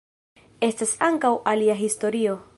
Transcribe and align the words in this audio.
Estas 0.69 0.95
ankaŭ 1.11 1.31
alia 1.53 1.77
historio. 1.85 2.39